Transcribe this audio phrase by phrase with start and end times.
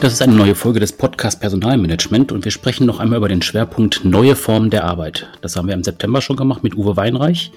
[0.00, 3.42] Das ist eine neue Folge des Podcast Personalmanagement und wir sprechen noch einmal über den
[3.42, 5.28] Schwerpunkt neue Formen der Arbeit.
[5.40, 7.50] Das haben wir im September schon gemacht mit Uwe Weinreich.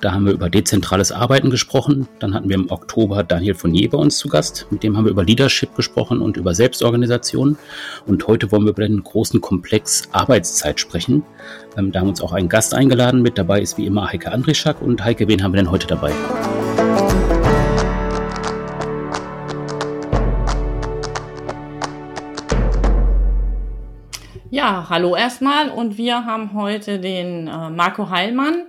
[0.00, 2.08] Da haben wir über dezentrales Arbeiten gesprochen.
[2.18, 4.68] Dann hatten wir im Oktober Daniel Fournier bei uns zu Gast.
[4.70, 7.58] Mit dem haben wir über Leadership gesprochen und über Selbstorganisation.
[8.06, 11.24] Und heute wollen wir über den großen Komplex Arbeitszeit sprechen.
[11.76, 13.20] Ähm, da haben wir uns auch einen Gast eingeladen.
[13.20, 14.80] Mit dabei ist wie immer Heike Andrischak.
[14.80, 16.12] Und Heike, wen haben wir denn heute dabei?
[24.62, 28.66] Ja, hallo erstmal und wir haben heute den äh, Marco Heilmann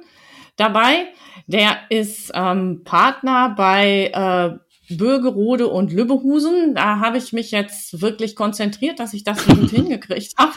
[0.55, 1.05] dabei.
[1.45, 6.73] Der ist ähm, Partner bei äh, Bürgerode und Lübbehusen.
[6.73, 10.53] Da habe ich mich jetzt wirklich konzentriert, dass ich das gut hingekriegt habe.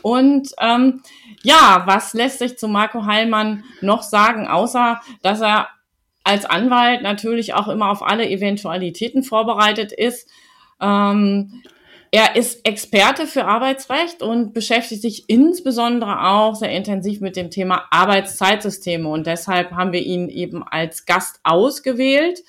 [0.00, 1.02] Und ähm,
[1.42, 5.68] ja, was lässt sich zu Marco Heilmann noch sagen, außer dass er
[6.24, 10.26] als Anwalt natürlich auch immer auf alle Eventualitäten vorbereitet ist.
[10.80, 11.62] Ähm,
[12.14, 17.86] er ist Experte für Arbeitsrecht und beschäftigt sich insbesondere auch sehr intensiv mit dem Thema
[17.90, 19.08] Arbeitszeitsysteme.
[19.08, 22.44] Und deshalb haben wir ihn eben als Gast ausgewählt.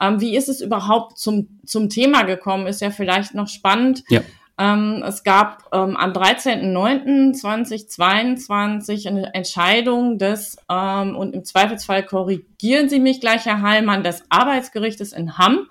[0.00, 2.66] Ähm, wie ist es überhaupt zum, zum Thema gekommen?
[2.66, 4.02] Ist ja vielleicht noch spannend.
[4.08, 4.22] Ja.
[4.58, 12.98] Ähm, es gab ähm, am 13.09.2022 eine Entscheidung des, ähm, und im Zweifelsfall korrigieren Sie
[12.98, 15.68] mich gleich, Herr Heilmann, des Arbeitsgerichtes in Hamm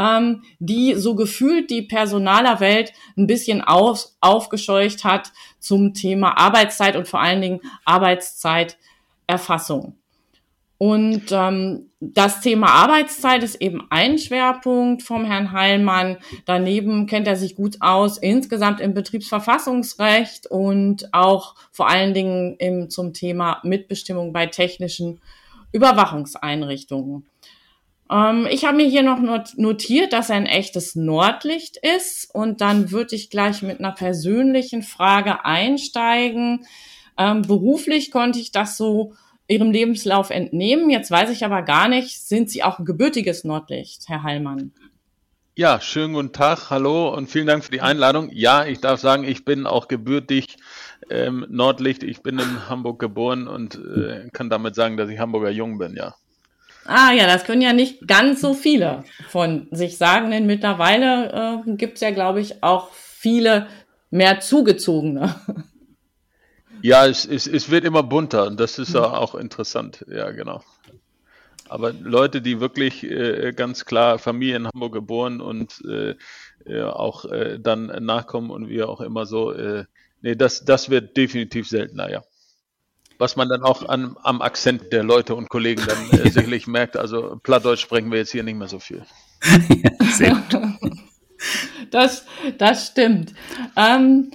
[0.00, 7.06] ähm, die so gefühlt die Personalerwelt ein bisschen auf, aufgescheucht hat zum Thema Arbeitszeit und
[7.06, 9.96] vor allen Dingen Arbeitszeiterfassung.
[10.78, 16.16] Und ähm, das Thema Arbeitszeit ist eben ein Schwerpunkt vom Herrn Heilmann.
[16.46, 22.88] Daneben kennt er sich gut aus insgesamt im Betriebsverfassungsrecht und auch vor allen Dingen im,
[22.88, 25.20] zum Thema Mitbestimmung bei technischen
[25.72, 27.26] Überwachungseinrichtungen.
[28.10, 29.20] Ähm, ich habe mir hier noch
[29.56, 34.82] notiert, dass er ein echtes Nordlicht ist und dann würde ich gleich mit einer persönlichen
[34.82, 36.66] Frage einsteigen.
[37.16, 39.14] Ähm, beruflich konnte ich das so
[39.46, 40.90] Ihrem Lebenslauf entnehmen.
[40.90, 44.72] Jetzt weiß ich aber gar nicht, sind Sie auch ein gebürtiges Nordlicht, Herr Heilmann?
[45.56, 48.30] Ja, schönen guten Tag, hallo und vielen Dank für die Einladung.
[48.32, 50.56] Ja, ich darf sagen, ich bin auch gebürtig
[51.10, 52.04] ähm, Nordlicht.
[52.04, 55.96] Ich bin in Hamburg geboren und äh, kann damit sagen, dass ich Hamburger Jung bin,
[55.96, 56.14] ja.
[56.84, 61.76] Ah ja, das können ja nicht ganz so viele von sich sagen, denn mittlerweile äh,
[61.76, 63.66] gibt es ja, glaube ich, auch viele
[64.10, 65.34] mehr zugezogene.
[66.82, 70.04] Ja, es, es, es wird immer bunter und das ist ja auch interessant.
[70.08, 70.62] Ja, genau.
[71.68, 76.14] Aber Leute, die wirklich äh, ganz klar Familie in Hamburg geboren und äh,
[76.82, 79.84] auch äh, dann nachkommen und wie auch immer so, äh,
[80.22, 82.22] nee, das, das wird definitiv seltener, ja
[83.20, 86.96] was man dann auch an, am Akzent der Leute und Kollegen dann äh, sicherlich merkt.
[86.96, 89.04] Also Plattdeutsch sprechen wir jetzt hier nicht mehr so viel.
[89.68, 90.54] ja, sehr gut.
[91.90, 92.26] Das,
[92.58, 93.32] das stimmt.
[93.74, 94.30] Ähm,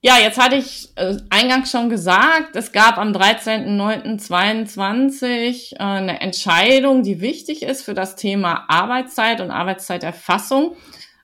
[0.00, 7.02] ja, jetzt hatte ich äh, eingangs schon gesagt, es gab am 13.09.22 äh, eine Entscheidung,
[7.02, 10.76] die wichtig ist für das Thema Arbeitszeit und Arbeitszeiterfassung.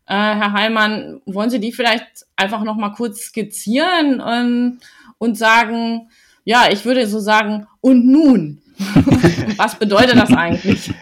[0.06, 4.80] Äh, Herr Heilmann, wollen Sie die vielleicht einfach noch mal kurz skizzieren ähm,
[5.18, 6.10] und sagen,
[6.46, 8.62] ja, ich würde so sagen, und nun?
[9.56, 10.94] Was bedeutet das eigentlich?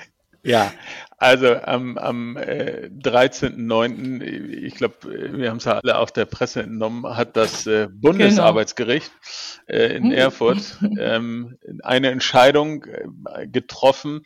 [0.43, 0.73] Ja,
[1.19, 4.95] also am, am äh, 13.09., ich glaube,
[5.37, 9.13] wir haben es ja alle auf der Presse entnommen, hat das äh, Bundesarbeitsgericht
[9.67, 9.81] genau.
[9.81, 10.13] äh, in hm.
[10.13, 14.23] Erfurt ähm, eine Entscheidung äh, getroffen,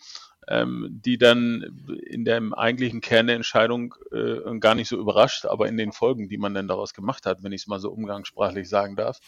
[0.47, 5.67] ähm, die dann in dem eigentlichen Kern der Entscheidung äh, gar nicht so überrascht, aber
[5.67, 8.69] in den Folgen, die man dann daraus gemacht hat, wenn ich es mal so umgangssprachlich
[8.69, 9.19] sagen darf,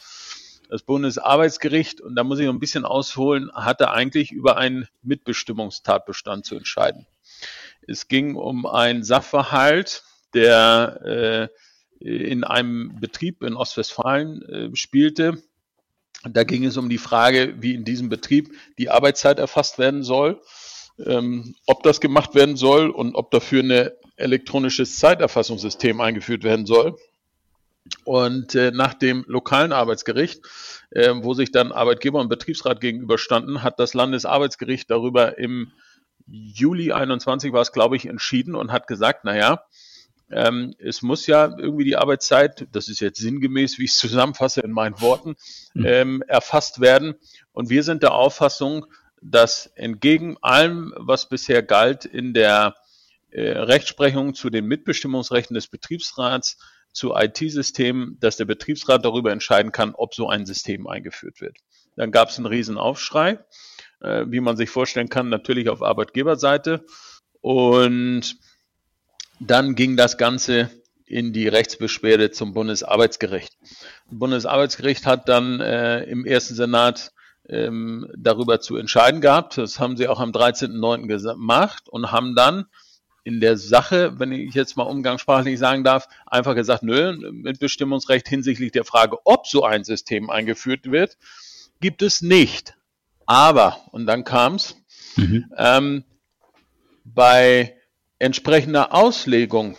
[0.70, 6.46] das Bundesarbeitsgericht, und da muss ich noch ein bisschen ausholen, hatte eigentlich über einen Mitbestimmungstatbestand
[6.46, 7.06] zu entscheiden.
[7.88, 11.50] Es ging um einen Sachverhalt, der
[12.00, 15.42] äh, in einem Betrieb in Ostwestfalen äh, spielte.
[16.22, 20.40] Da ging es um die Frage, wie in diesem Betrieb die Arbeitszeit erfasst werden soll,
[21.04, 26.96] ähm, ob das gemacht werden soll und ob dafür ein elektronisches Zeiterfassungssystem eingeführt werden soll.
[28.04, 30.42] Und äh, nach dem lokalen Arbeitsgericht,
[30.90, 35.72] äh, wo sich dann Arbeitgeber und Betriebsrat gegenüberstanden, hat das Landesarbeitsgericht darüber im
[36.26, 39.64] Juli 21 war es, glaube ich, entschieden und hat gesagt, naja,
[40.30, 44.60] ähm, es muss ja irgendwie die Arbeitszeit, das ist jetzt sinngemäß, wie ich es zusammenfasse
[44.60, 45.34] in meinen Worten,
[45.72, 45.84] hm.
[45.84, 47.14] ähm, erfasst werden.
[47.52, 48.86] Und wir sind der Auffassung,
[49.20, 52.76] dass entgegen allem, was bisher galt in der
[53.30, 56.58] äh, Rechtsprechung zu den Mitbestimmungsrechten des Betriebsrats,
[56.92, 61.56] zu IT-Systemen, dass der Betriebsrat darüber entscheiden kann, ob so ein System eingeführt wird.
[61.96, 63.38] Dann gab es einen Riesenaufschrei,
[64.00, 66.84] äh, wie man sich vorstellen kann, natürlich auf Arbeitgeberseite.
[67.40, 68.36] Und
[69.38, 70.70] dann ging das Ganze
[71.06, 73.56] in die Rechtsbeschwerde zum Bundesarbeitsgericht.
[73.60, 77.12] Das Bundesarbeitsgericht hat dann äh, im ersten Senat
[77.48, 79.58] ähm, darüber zu entscheiden gehabt.
[79.58, 81.08] Das haben sie auch am 13.09.
[81.08, 82.66] gemacht und haben dann
[83.24, 88.28] in der Sache, wenn ich jetzt mal umgangssprachlich sagen darf, einfach gesagt, nö, mit Bestimmungsrecht
[88.28, 91.16] hinsichtlich der Frage, ob so ein System eingeführt wird,
[91.80, 92.74] gibt es nicht.
[93.26, 94.76] Aber, und dann kam's,
[95.16, 95.50] mhm.
[95.56, 96.04] ähm,
[97.04, 97.76] bei
[98.18, 99.76] entsprechender Auslegung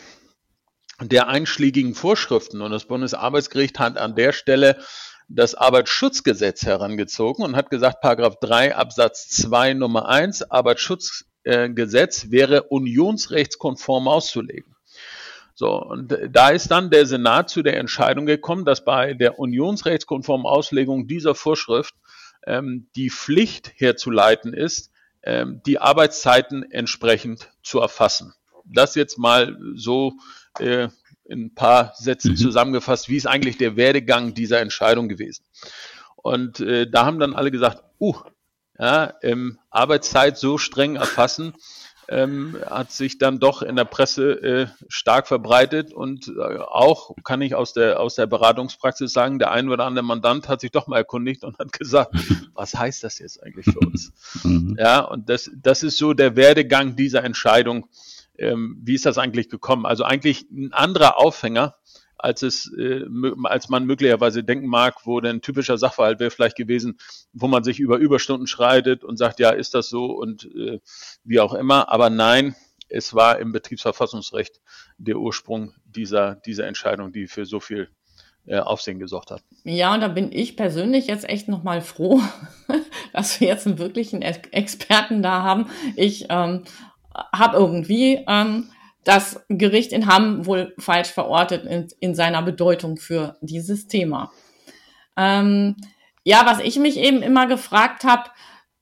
[1.01, 4.79] der einschlägigen Vorschriften und das Bundesarbeitsgericht hat an der Stelle
[5.27, 10.43] das Arbeitsschutzgesetz herangezogen und hat gesagt, Paragraph 3 Absatz 2 Nummer 1
[11.45, 14.75] Arbeitsschutzgesetz wäre unionsrechtskonform auszulegen.
[15.53, 20.47] So, und da ist dann der Senat zu der Entscheidung gekommen, dass bei der unionsrechtskonformen
[20.47, 21.93] Auslegung dieser Vorschrift
[22.47, 24.91] ähm, die Pflicht herzuleiten ist,
[25.23, 28.33] ähm, die Arbeitszeiten entsprechend zu erfassen.
[28.65, 30.13] Das jetzt mal so
[30.59, 30.87] äh,
[31.25, 32.37] in ein paar Sätzen mhm.
[32.37, 35.45] zusammengefasst, wie ist eigentlich der Werdegang dieser Entscheidung gewesen.
[36.15, 38.15] Und äh, da haben dann alle gesagt, uh,
[38.81, 41.53] ja, ähm, Arbeitszeit so streng erfassen,
[42.09, 47.41] ähm, hat sich dann doch in der Presse äh, stark verbreitet und äh, auch kann
[47.41, 50.87] ich aus der aus der Beratungspraxis sagen, der ein oder andere Mandant hat sich doch
[50.87, 52.13] mal erkundigt und hat gesagt,
[52.55, 54.11] was heißt das jetzt eigentlich für uns?
[54.43, 54.75] Mhm.
[54.79, 57.87] Ja, und das das ist so der Werdegang dieser Entscheidung
[58.37, 59.85] ähm, wie ist das eigentlich gekommen?
[59.85, 61.75] Also eigentlich ein anderer Aufhänger,
[62.23, 63.05] als es, äh,
[63.43, 66.97] als man möglicherweise denken mag, wo denn typischer Sachverhalt wäre vielleicht gewesen,
[67.33, 70.79] wo man sich über Überstunden schreitet und sagt, ja, ist das so und äh,
[71.23, 71.89] wie auch immer.
[71.89, 72.55] Aber nein,
[72.89, 74.61] es war im Betriebsverfassungsrecht
[74.97, 77.89] der Ursprung dieser, dieser Entscheidung, die für so viel
[78.45, 79.43] äh, Aufsehen gesorgt hat.
[79.63, 82.21] Ja, und da bin ich persönlich jetzt echt nochmal froh,
[83.13, 85.67] dass wir jetzt einen wirklichen Experten da haben.
[85.95, 86.63] Ich ähm,
[87.13, 88.69] habe irgendwie ähm,
[89.03, 94.31] das Gericht in Hamm wohl falsch verortet in, in seiner Bedeutung für dieses Thema.
[95.17, 95.75] Ähm,
[96.23, 98.29] ja, was ich mich eben immer gefragt habe,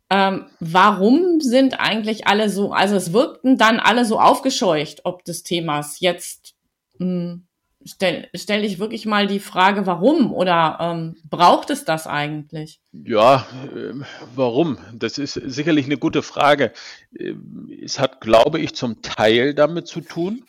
[0.10, 5.44] ähm, warum sind eigentlich alle so, also es wirkten dann alle so aufgescheucht ob des
[5.44, 6.00] Themas.
[6.00, 6.56] Jetzt
[6.98, 7.48] mh, hm,
[7.86, 12.82] stelle stell ich wirklich mal die Frage, warum oder ähm, braucht es das eigentlich?
[12.92, 13.94] Ja, äh,
[14.36, 14.78] warum?
[14.94, 16.74] Das ist sicherlich eine gute Frage.
[17.14, 17.34] Äh,
[17.84, 20.44] es hat, glaube ich, zum Teil damit zu tun,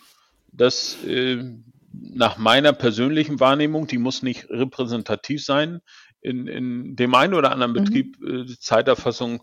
[0.52, 1.44] dass äh,
[1.92, 5.80] nach meiner persönlichen Wahrnehmung, die muss nicht repräsentativ sein,
[6.20, 7.84] in, in dem einen oder anderen mhm.
[7.84, 8.42] Betrieb mhm.
[8.42, 9.42] äh, Zeiterfassung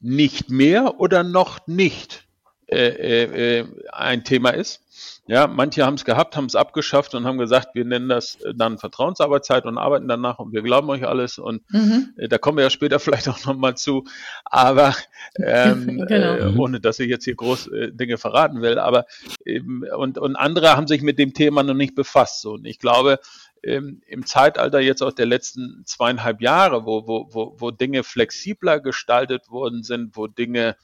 [0.00, 2.26] nicht mehr oder noch nicht
[2.72, 4.82] äh, äh, äh ein Thema ist.
[5.26, 8.52] Ja, manche haben es gehabt, haben es abgeschafft und haben gesagt, wir nennen das äh,
[8.54, 12.12] dann Vertrauensarbeitszeit und arbeiten danach und wir glauben euch alles und mhm.
[12.16, 14.04] äh, da kommen wir ja später vielleicht auch nochmal zu,
[14.44, 14.94] aber
[15.36, 16.34] ähm, genau.
[16.34, 19.06] äh, ohne dass ich jetzt hier groß äh, Dinge verraten will, aber
[19.44, 22.40] eben, und, und andere haben sich mit dem Thema noch nicht befasst.
[22.40, 22.54] So.
[22.54, 23.20] Und ich glaube,
[23.62, 28.80] ähm, im Zeitalter jetzt auch der letzten zweieinhalb Jahre, wo, wo, wo, wo Dinge flexibler
[28.80, 30.76] gestaltet worden sind, wo Dinge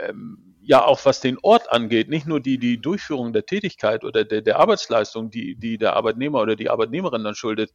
[0.00, 4.24] ähm, ja auch was den Ort angeht, nicht nur die, die Durchführung der Tätigkeit oder
[4.24, 7.72] der, der Arbeitsleistung, die, die der Arbeitnehmer oder die Arbeitnehmerin dann schuldet,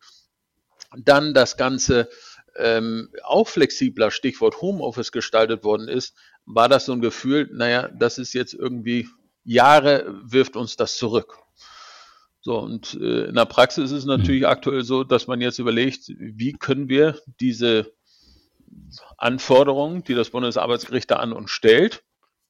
[0.97, 2.09] dann das Ganze
[2.55, 6.15] ähm, auch flexibler, Stichwort Homeoffice gestaltet worden ist,
[6.45, 9.07] war das so ein Gefühl, naja, das ist jetzt irgendwie
[9.43, 11.37] Jahre wirft uns das zurück.
[12.41, 14.47] So, und äh, in der Praxis ist es natürlich mhm.
[14.47, 17.93] aktuell so, dass man jetzt überlegt, wie können wir diese
[19.17, 22.03] Anforderungen, die das Bundesarbeitsgericht da an uns stellt,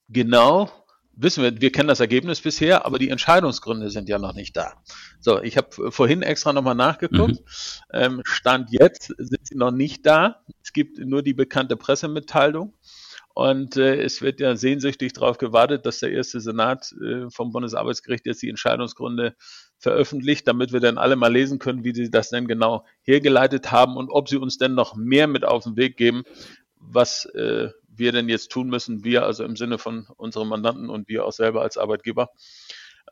[0.08, 0.70] genau
[1.18, 4.74] wissen wir, wir kennen das Ergebnis bisher, aber die Entscheidungsgründe sind ja noch nicht da.
[5.20, 7.40] So, ich habe vorhin extra nochmal nachgeguckt.
[7.40, 7.44] Mhm.
[7.92, 10.44] Ähm, Stand jetzt sind sie noch nicht da.
[10.62, 12.74] Es gibt nur die bekannte Pressemitteilung.
[13.34, 18.26] Und äh, es wird ja sehnsüchtig darauf gewartet, dass der erste Senat äh, vom Bundesarbeitsgericht
[18.26, 19.36] jetzt die Entscheidungsgründe
[19.78, 23.96] veröffentlicht, damit wir dann alle mal lesen können, wie sie das denn genau hergeleitet haben
[23.96, 26.24] und ob sie uns denn noch mehr mit auf den Weg geben,
[26.76, 31.08] was äh, wir denn jetzt tun müssen, wir also im Sinne von unseren Mandanten und
[31.08, 32.30] wir auch selber als Arbeitgeber.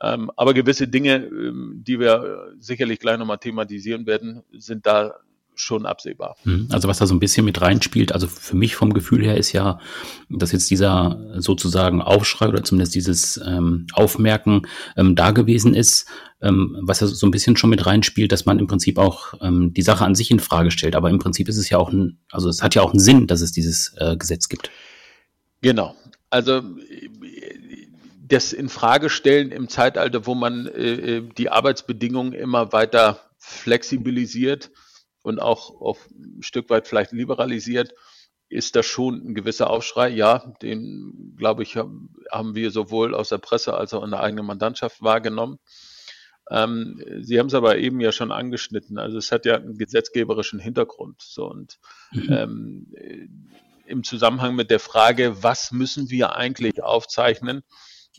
[0.00, 5.14] Ähm, aber gewisse Dinge, ähm, die wir sicherlich gleich nochmal thematisieren werden, sind da
[5.56, 6.36] schon absehbar.
[6.42, 9.36] Hm, also was da so ein bisschen mit reinspielt, also für mich vom Gefühl her
[9.36, 9.80] ist ja,
[10.28, 14.62] dass jetzt dieser sozusagen Aufschrei oder zumindest dieses ähm, Aufmerken
[14.96, 16.06] ähm, da gewesen ist,
[16.42, 19.72] ähm, was ja so ein bisschen schon mit reinspielt, dass man im Prinzip auch ähm,
[19.72, 20.94] die Sache an sich in Frage stellt.
[20.94, 23.26] Aber im Prinzip ist es ja auch ein, also es hat ja auch einen Sinn,
[23.26, 24.70] dass es dieses äh, Gesetz gibt.
[25.62, 25.94] Genau.
[26.30, 26.62] Also
[28.28, 34.70] das in Frage stellen im Zeitalter, wo man äh, äh die Arbeitsbedingungen immer weiter flexibilisiert,
[35.26, 37.92] und auch auf ein Stück weit vielleicht liberalisiert,
[38.48, 40.08] ist das schon ein gewisser Aufschrei.
[40.08, 44.46] Ja, den, glaube ich, haben wir sowohl aus der Presse als auch in der eigenen
[44.46, 45.58] Mandantschaft wahrgenommen.
[46.48, 48.98] Ähm, Sie haben es aber eben ja schon angeschnitten.
[48.98, 51.20] Also es hat ja einen gesetzgeberischen Hintergrund.
[51.22, 51.80] So und
[52.12, 52.32] mhm.
[52.32, 53.48] ähm,
[53.84, 57.64] im Zusammenhang mit der Frage, was müssen wir eigentlich aufzeichnen,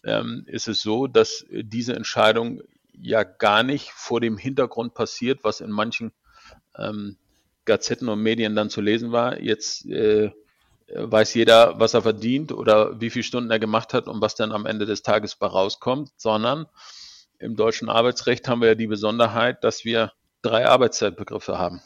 [0.03, 2.61] ähm, ist es so, dass diese Entscheidung
[2.91, 6.11] ja gar nicht vor dem Hintergrund passiert, was in manchen
[6.77, 7.17] ähm,
[7.65, 9.41] Gazetten und Medien dann zu lesen war.
[9.41, 10.31] Jetzt äh,
[10.88, 14.51] weiß jeder, was er verdient oder wie viele Stunden er gemacht hat und was dann
[14.51, 16.67] am Ende des Tages bei rauskommt, sondern
[17.39, 21.81] im deutschen Arbeitsrecht haben wir ja die Besonderheit, dass wir drei Arbeitszeitbegriffe haben.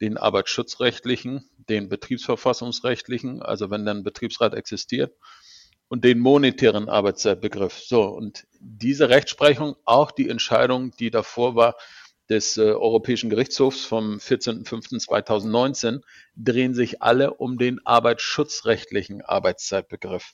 [0.00, 5.12] Den arbeitsschutzrechtlichen, den betriebsverfassungsrechtlichen, also wenn dann Betriebsrat existiert,
[5.88, 7.78] und den monetären Arbeitszeitbegriff.
[7.80, 11.76] So, und diese Rechtsprechung, auch die Entscheidung, die davor war,
[12.28, 16.02] des äh, Europäischen Gerichtshofs vom 14.05.2019
[16.36, 20.32] drehen sich alle um den arbeitsschutzrechtlichen Arbeitszeitbegriff.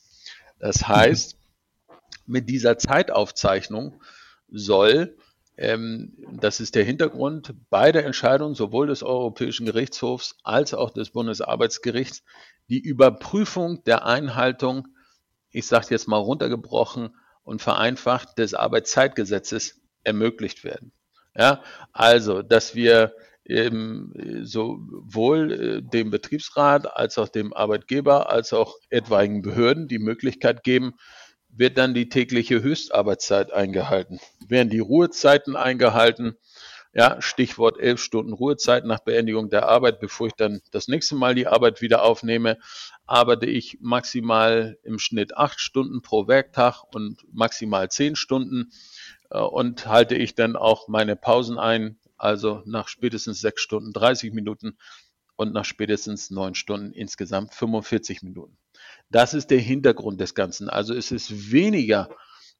[0.58, 1.36] Das heißt,
[2.26, 4.00] mit dieser Zeitaufzeichnung
[4.48, 5.16] soll,
[5.56, 11.10] ähm, das ist der Hintergrund, bei der Entscheidung sowohl des Europäischen Gerichtshofs als auch des
[11.10, 12.24] Bundesarbeitsgerichts
[12.68, 14.88] die Überprüfung der Einhaltung,
[15.50, 20.92] ich sage jetzt mal runtergebrochen und vereinfacht, des Arbeitszeitgesetzes ermöglicht werden.
[21.36, 21.62] Ja,
[21.92, 23.14] also, dass wir
[23.44, 24.12] eben
[24.42, 30.94] sowohl äh, dem Betriebsrat als auch dem Arbeitgeber als auch etwaigen Behörden die Möglichkeit geben,
[31.56, 34.18] wird dann die tägliche Höchstarbeitszeit eingehalten?
[34.48, 36.36] Werden die Ruhezeiten eingehalten?
[36.96, 41.34] Ja, Stichwort elf Stunden Ruhezeit nach Beendigung der Arbeit, bevor ich dann das nächste Mal
[41.34, 42.56] die Arbeit wieder aufnehme,
[43.04, 48.70] arbeite ich maximal im Schnitt acht Stunden pro Werktag und maximal zehn Stunden
[49.23, 54.32] äh, und halte ich dann auch meine Pausen ein, also nach spätestens sechs Stunden 30
[54.32, 54.78] Minuten
[55.36, 58.56] und nach spätestens neun Stunden insgesamt 45 Minuten.
[59.10, 60.68] Das ist der Hintergrund des Ganzen.
[60.68, 62.08] Also es ist weniger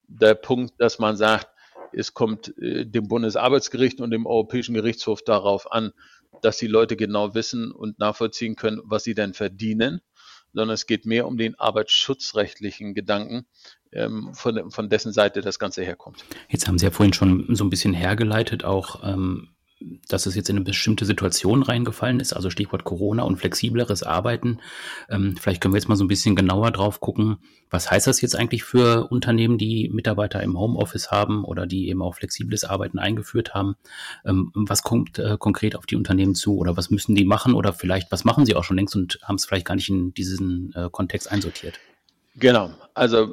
[0.07, 1.49] der Punkt, dass man sagt,
[1.93, 5.93] es kommt äh, dem Bundesarbeitsgericht und dem Europäischen Gerichtshof darauf an,
[6.43, 10.00] dass die Leute genau wissen und nachvollziehen können, was sie denn verdienen,
[10.54, 13.46] sondern es geht mehr um den arbeitsschutzrechtlichen Gedanken,
[13.92, 16.25] ähm, von, von dessen Seite das Ganze herkommt.
[16.49, 19.53] Jetzt haben Sie ja vorhin schon so ein bisschen hergeleitet, auch ähm,
[20.09, 24.61] dass es jetzt in eine bestimmte Situation reingefallen ist, also Stichwort Corona und flexibleres Arbeiten.
[25.09, 27.38] Ähm, vielleicht können wir jetzt mal so ein bisschen genauer drauf gucken,
[27.71, 32.02] was heißt das jetzt eigentlich für Unternehmen, die Mitarbeiter im Homeoffice haben oder die eben
[32.02, 33.75] auch flexibles Arbeiten eingeführt haben?
[34.25, 37.73] Ähm, was kommt äh, konkret auf die Unternehmen zu oder was müssen die machen oder
[37.73, 40.73] vielleicht was machen sie auch schon längst und haben es vielleicht gar nicht in diesen
[40.75, 41.81] äh, Kontext einsortiert?
[42.37, 43.28] Genau, also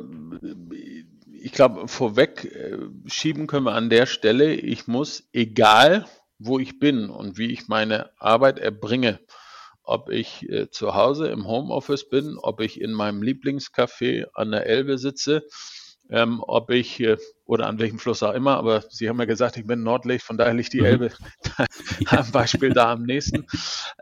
[1.42, 6.06] ich glaube, vorweg äh, schieben können wir an der Stelle, ich muss, egal
[6.44, 9.20] wo ich bin und wie ich meine Arbeit erbringe.
[9.84, 14.66] Ob ich äh, zu Hause im Homeoffice bin, ob ich in meinem Lieblingscafé an der
[14.66, 15.44] Elbe sitze,
[16.10, 19.58] ähm, ob ich, äh, oder an welchem Fluss auch immer, aber Sie haben ja gesagt,
[19.58, 20.86] ich bin Nordlicht, von daher liegt die mhm.
[20.86, 21.12] Elbe
[22.08, 23.48] am Beispiel da am nächsten.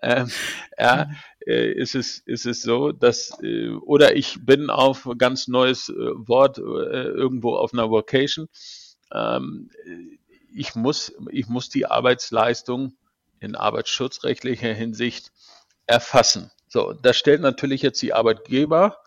[0.01, 0.29] Ähm,
[0.77, 1.09] ja,
[1.45, 5.93] äh, ist, es, ist es so, dass, äh, oder ich bin auf ganz neues äh,
[5.93, 8.47] Wort äh, irgendwo auf einer Vocation.
[9.13, 9.69] Ähm,
[10.53, 12.93] ich muss, ich muss die Arbeitsleistung
[13.39, 15.31] in arbeitsschutzrechtlicher Hinsicht
[15.85, 16.51] erfassen.
[16.67, 18.97] So, das stellt natürlich jetzt die Arbeitgeber,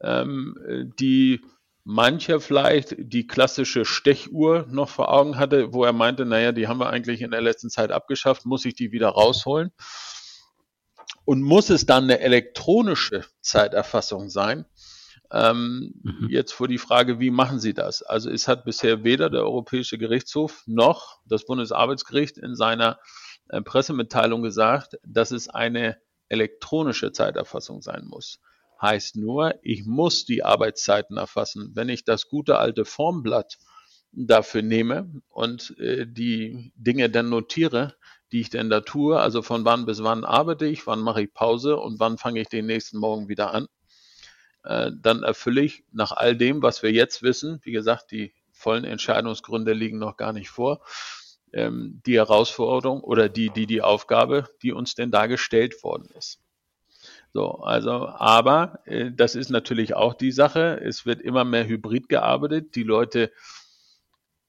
[0.00, 1.40] ähm, die
[1.84, 6.78] mancher vielleicht die klassische Stechuhr noch vor Augen hatte, wo er meinte, naja, die haben
[6.78, 9.72] wir eigentlich in der letzten Zeit abgeschafft, muss ich die wieder rausholen?
[11.24, 14.66] Und muss es dann eine elektronische Zeiterfassung sein?
[15.30, 16.28] Ähm, mhm.
[16.30, 18.02] Jetzt vor die Frage, wie machen Sie das?
[18.02, 22.98] Also es hat bisher weder der Europäische Gerichtshof noch das Bundesarbeitsgericht in seiner
[23.48, 28.40] äh, Pressemitteilung gesagt, dass es eine elektronische Zeiterfassung sein muss.
[28.80, 31.72] Heißt nur, ich muss die Arbeitszeiten erfassen.
[31.74, 33.58] Wenn ich das gute alte Formblatt
[34.12, 37.96] dafür nehme und äh, die Dinge dann notiere,
[38.32, 41.34] die ich denn da tue, also von wann bis wann arbeite ich, wann mache ich
[41.34, 43.66] Pause und wann fange ich den nächsten Morgen wieder an,
[44.68, 48.84] äh, dann erfülle ich nach all dem, was wir jetzt wissen, wie gesagt, die vollen
[48.84, 50.82] Entscheidungsgründe liegen noch gar nicht vor,
[51.54, 56.40] ähm, die Herausforderung oder die, die, die Aufgabe, die uns denn da gestellt worden ist.
[57.32, 60.80] So, also, aber äh, das ist natürlich auch die Sache.
[60.84, 62.74] Es wird immer mehr hybrid gearbeitet.
[62.74, 63.32] Die Leute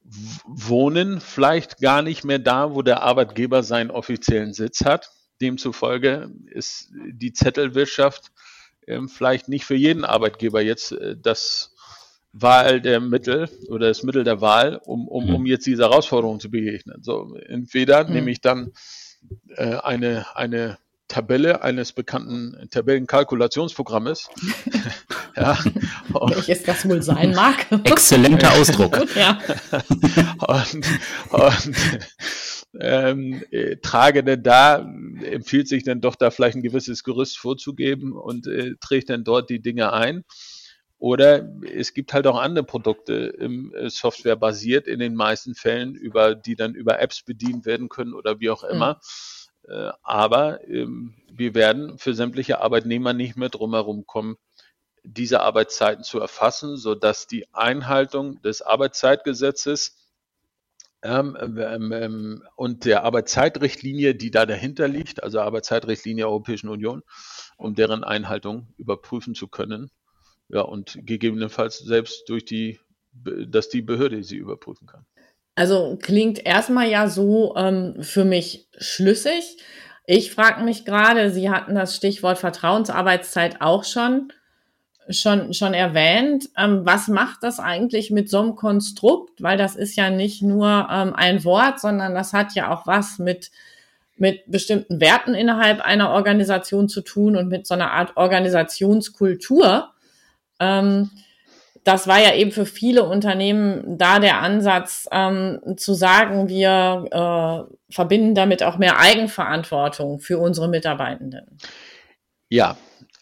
[0.03, 5.11] wohnen vielleicht gar nicht mehr da, wo der Arbeitgeber seinen offiziellen Sitz hat.
[5.39, 8.31] Demzufolge ist die Zettelwirtschaft
[8.89, 11.75] ähm, vielleicht nicht für jeden Arbeitgeber jetzt äh, das
[12.31, 15.35] Wahl der Mittel oder das Mittel der Wahl, um, um, mhm.
[15.35, 17.01] um jetzt diese Herausforderung zu begegnen.
[17.01, 18.13] So, entweder mhm.
[18.13, 18.71] nehme ich dann
[19.55, 20.77] äh, eine, eine
[21.07, 24.29] Tabelle eines bekannten Tabellenkalkulationsprogrammes.
[25.35, 25.57] ja,
[26.09, 27.65] Welches das wohl sein mag.
[27.83, 29.07] Exzellenter Ausdruck.
[29.15, 29.39] ja.
[30.37, 30.85] und,
[31.31, 31.75] und
[32.79, 34.77] ähm, äh, trage denn da,
[35.23, 39.49] empfiehlt sich dann doch da vielleicht ein gewisses Gerüst vorzugeben und äh, trägt dann dort
[39.49, 40.23] die Dinge ein.
[40.97, 45.95] Oder es gibt halt auch andere Produkte im äh, Software basiert in den meisten Fällen,
[45.95, 48.99] über die dann über Apps bedient werden können oder wie auch immer.
[49.67, 49.91] Mhm.
[50.01, 54.37] aber ähm, wir werden für sämtliche Arbeitnehmer nicht mehr drumherum kommen,
[55.03, 59.95] diese Arbeitszeiten zu erfassen, sodass die Einhaltung des Arbeitszeitgesetzes
[61.01, 67.03] ähm, ähm, ähm, und der Arbeitszeitrichtlinie, die da dahinter liegt, also Arbeitszeitrichtlinie der Europäischen Union,
[67.57, 69.91] um deren Einhaltung überprüfen zu können.
[70.49, 72.79] Ja, und gegebenenfalls selbst durch die,
[73.13, 75.05] dass die Behörde sie überprüfen kann.
[75.55, 79.57] Also klingt erstmal ja so ähm, für mich schlüssig.
[80.05, 84.33] Ich frage mich gerade, Sie hatten das Stichwort Vertrauensarbeitszeit auch schon
[85.09, 86.49] schon, schon erwähnt.
[86.57, 89.41] Ähm, was macht das eigentlich mit so einem Konstrukt?
[89.41, 93.19] Weil das ist ja nicht nur ähm, ein Wort, sondern das hat ja auch was
[93.19, 93.51] mit,
[94.17, 99.89] mit bestimmten Werten innerhalb einer Organisation zu tun und mit so einer Art Organisationskultur.
[100.59, 101.09] Ähm,
[101.83, 107.93] das war ja eben für viele Unternehmen da der Ansatz, ähm, zu sagen, wir äh,
[107.93, 111.57] verbinden damit auch mehr Eigenverantwortung für unsere Mitarbeitenden.
[112.49, 112.77] Ja,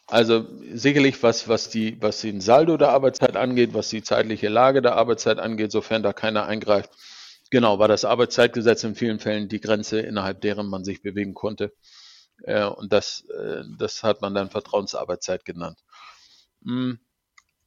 [0.07, 4.81] also sicherlich, was, was, die, was den Saldo der Arbeitszeit angeht, was die zeitliche Lage
[4.81, 6.91] der Arbeitszeit angeht, sofern da keiner eingreift.
[7.49, 11.73] Genau, war das Arbeitszeitgesetz in vielen Fällen die Grenze, innerhalb deren man sich bewegen konnte.
[12.43, 15.77] Äh, und das, äh, das hat man dann Vertrauensarbeitszeit genannt.
[16.63, 16.99] Hm,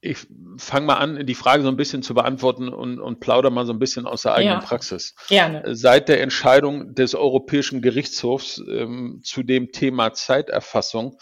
[0.01, 0.17] ich
[0.57, 3.73] fange mal an, die Frage so ein bisschen zu beantworten und, und plaudere mal so
[3.73, 5.13] ein bisschen aus der eigenen ja, Praxis.
[5.27, 5.75] Gerne.
[5.75, 11.19] Seit der Entscheidung des Europäischen Gerichtshofs ähm, zu dem Thema Zeiterfassung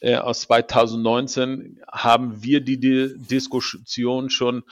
[0.00, 4.64] äh, aus 2019 haben wir die, die Diskussion schon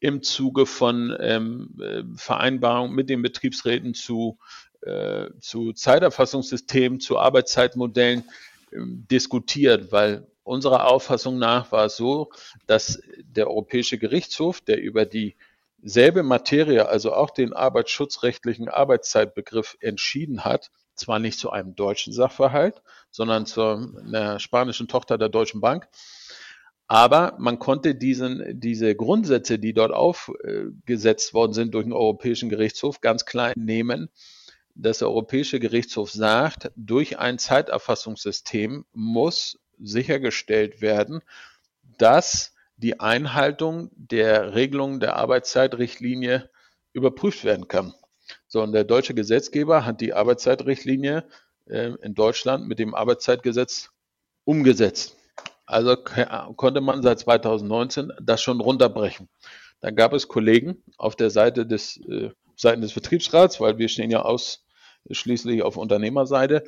[0.00, 4.38] im Zuge von ähm, äh, Vereinbarungen mit den Betriebsräten zu,
[4.80, 8.24] äh, zu Zeiterfassungssystemen, zu Arbeitszeitmodellen
[8.72, 12.32] äh, diskutiert, weil unserer Auffassung nach war es so,
[12.66, 20.72] dass der Europäische Gerichtshof, der über dieselbe Materie, also auch den arbeitsschutzrechtlichen Arbeitszeitbegriff entschieden hat,
[20.94, 25.88] zwar nicht zu einem deutschen Sachverhalt, sondern zu einer spanischen Tochter der Deutschen Bank.
[26.86, 33.00] Aber man konnte diesen, diese Grundsätze, die dort aufgesetzt worden sind durch den Europäischen Gerichtshof,
[33.00, 34.10] ganz klein nehmen.
[34.74, 41.22] Das Europäische Gerichtshof sagt, durch ein Zeiterfassungssystem muss sichergestellt werden,
[41.98, 46.50] dass die Einhaltung der Regelungen der Arbeitszeitrichtlinie
[46.92, 47.94] überprüft werden kann.
[48.52, 51.24] So, und der deutsche Gesetzgeber hat die Arbeitszeitrichtlinie
[51.64, 53.88] äh, in Deutschland mit dem Arbeitszeitgesetz
[54.44, 55.16] umgesetzt.
[55.64, 59.30] Also konnte man seit 2019 das schon runterbrechen.
[59.80, 64.10] Dann gab es Kollegen auf der Seite des, äh, Seiten des Betriebsrats, weil wir stehen
[64.10, 66.62] ja ausschließlich auf Unternehmerseite,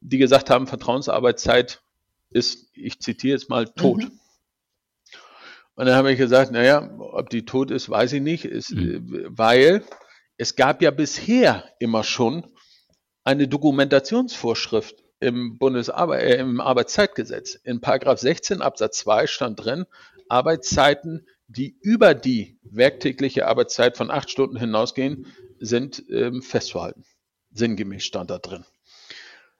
[0.00, 1.82] die gesagt haben, Vertrauensarbeitszeit
[2.30, 4.04] ist, ich zitiere jetzt mal, tot.
[4.04, 4.20] Mhm.
[5.74, 9.14] Und dann habe ich gesagt, naja, ob die tot ist, weiß ich nicht, ist, mhm.
[9.14, 9.84] Äh, weil
[10.38, 12.46] es gab ja bisher immer schon
[13.24, 17.54] eine Dokumentationsvorschrift im Bundesarbe äh, im Arbeitszeitgesetz.
[17.54, 19.86] In Paragraph 16 Absatz 2 stand drin,
[20.28, 25.26] Arbeitszeiten, die über die werktägliche Arbeitszeit von acht Stunden hinausgehen,
[25.58, 27.04] sind ähm, festzuhalten.
[27.52, 28.64] Sinngemäß stand da drin.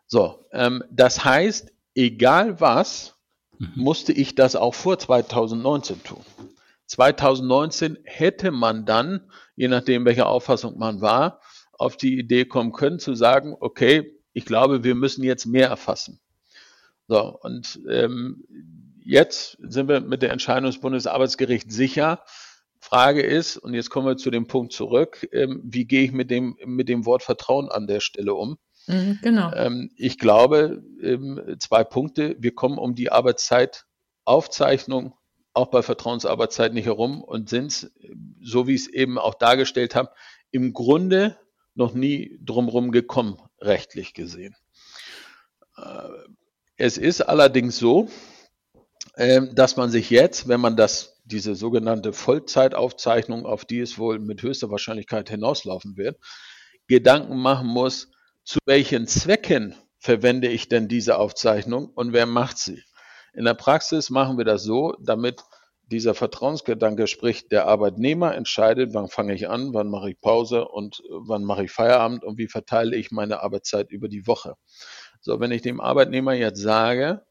[0.06, 3.14] So, ähm, das heißt, egal was,
[3.58, 3.72] mhm.
[3.76, 6.24] musste ich das auch vor 2019 tun.
[6.86, 11.40] 2019 hätte man dann je nachdem, welcher Auffassung man war,
[11.72, 16.20] auf die Idee kommen können, zu sagen, okay, ich glaube, wir müssen jetzt mehr erfassen.
[17.08, 18.44] So, und ähm,
[19.02, 22.22] jetzt sind wir mit der Entscheidung des Bundesarbeitsgerichts sicher.
[22.80, 26.30] Frage ist, und jetzt kommen wir zu dem Punkt zurück, ähm, wie gehe ich mit
[26.30, 28.58] dem, mit dem Wort Vertrauen an der Stelle um?
[28.86, 29.52] Mhm, genau.
[29.54, 32.36] Ähm, ich glaube, ähm, zwei Punkte.
[32.38, 35.14] Wir kommen um die Arbeitszeitaufzeichnung
[35.56, 37.90] auch bei Vertrauensarbeitszeit nicht herum und sind,
[38.42, 40.10] so wie ich es eben auch dargestellt habe,
[40.50, 41.38] im Grunde
[41.74, 44.54] noch nie drumherum gekommen, rechtlich gesehen.
[45.76, 46.08] Äh,
[46.76, 48.08] es ist allerdings so,
[49.16, 54.18] ähm, dass man sich jetzt, wenn man das, diese sogenannte Vollzeitaufzeichnung, auf die es wohl
[54.18, 56.18] mit höchster Wahrscheinlichkeit hinauslaufen wird,
[56.86, 58.10] Gedanken machen muss,
[58.44, 62.82] zu welchen Zwecken verwende ich denn diese Aufzeichnung und wer macht sie?
[63.36, 65.44] In der Praxis machen wir das so, damit
[65.88, 71.02] dieser Vertrauensgedanke, sprich der Arbeitnehmer entscheidet, wann fange ich an, wann mache ich Pause und
[71.10, 74.54] wann mache ich Feierabend und wie verteile ich meine Arbeitszeit über die Woche.
[75.20, 77.26] So, wenn ich dem Arbeitnehmer jetzt sage,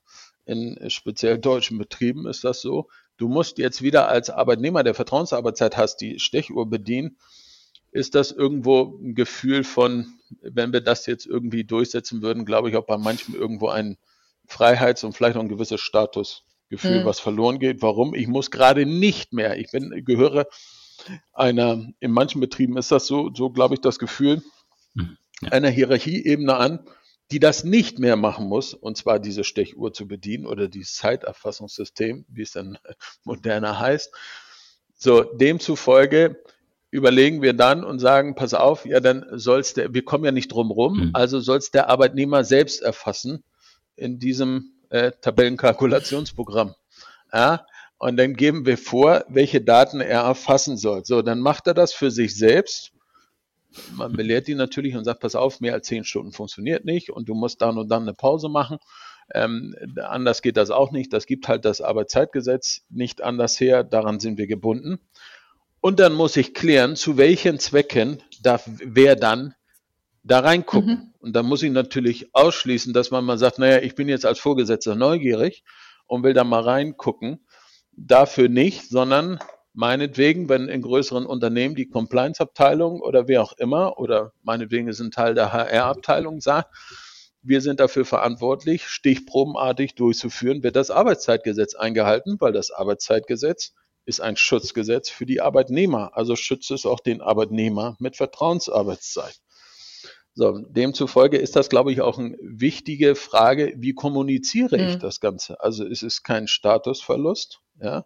[0.46, 2.88] in speziell deutschen Betrieben ist das so,
[3.18, 7.18] du musst jetzt wieder als Arbeitnehmer, der Vertrauensarbeitszeit hast, die Stechuhr bedienen,
[7.92, 10.06] ist das irgendwo ein Gefühl von,
[10.42, 13.98] wenn wir das jetzt irgendwie durchsetzen würden, glaube ich auch bei manchen irgendwo ein
[14.48, 17.06] Freiheits- und vielleicht auch ein gewisses Statusgefühl, hm.
[17.06, 17.82] was verloren geht.
[17.82, 18.14] Warum?
[18.14, 20.48] Ich muss gerade nicht mehr, ich bin, gehöre
[21.34, 24.42] einer, in manchen Betrieben ist das so, so glaube ich, das Gefühl,
[24.98, 25.18] hm.
[25.42, 25.52] ja.
[25.52, 26.88] einer Hierarchieebene an,
[27.32, 32.26] die das nicht mehr machen muss, und zwar diese Stechuhr zu bedienen oder dieses Zeiterfassungssystem,
[32.30, 32.78] wie es dann
[33.24, 34.14] moderner heißt.
[34.96, 36.42] So, demzufolge
[36.92, 40.52] überlegen wir dann und sagen, pass auf, ja, dann soll's der, wir kommen ja nicht
[40.52, 41.10] drum rum, mhm.
[41.14, 43.44] also soll's der Arbeitnehmer selbst erfassen
[43.96, 46.76] in diesem äh, Tabellenkalkulationsprogramm.
[47.34, 47.66] Ja,
[47.98, 51.06] und dann geben wir vor, welche Daten er erfassen soll.
[51.06, 52.92] So, dann macht er das für sich selbst.
[53.94, 57.28] Man belehrt ihn natürlich und sagt, pass auf, mehr als zehn Stunden funktioniert nicht und
[57.28, 58.78] du musst dann und dann eine Pause machen.
[59.34, 61.12] Ähm, anders geht das auch nicht.
[61.12, 63.84] Das gibt halt das Arbeitszeitgesetz nicht anders her.
[63.84, 65.00] Daran sind wir gebunden.
[65.82, 69.56] Und dann muss ich klären, zu welchen Zwecken darf wer dann
[70.26, 70.90] da reingucken.
[70.90, 71.14] Mhm.
[71.20, 74.40] Und dann muss ich natürlich ausschließen, dass man mal sagt, naja, ich bin jetzt als
[74.40, 75.64] Vorgesetzter neugierig
[76.08, 77.46] und will da mal reingucken.
[77.92, 79.40] Dafür nicht, sondern
[79.74, 85.12] meinetwegen, wenn in größeren Unternehmen die Compliance-Abteilung oder wer auch immer oder meinetwegen ist ein
[85.12, 86.76] Teil der HR-Abteilung sagt,
[87.42, 93.74] wir sind dafür verantwortlich, stichprobenartig durchzuführen, wird das Arbeitszeitgesetz eingehalten, weil das Arbeitszeitgesetz
[94.06, 96.18] ist ein Schutzgesetz für die Arbeitnehmer.
[96.18, 99.40] Also schützt es auch den Arbeitnehmer mit Vertrauensarbeitszeit.
[100.38, 105.00] So, demzufolge ist das, glaube ich, auch eine wichtige Frage, wie kommuniziere ich mhm.
[105.00, 105.62] das Ganze?
[105.62, 107.62] Also es ist kein Statusverlust.
[107.82, 108.06] Ja?